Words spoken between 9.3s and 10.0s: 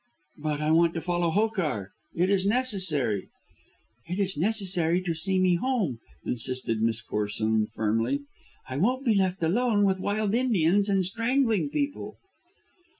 alone with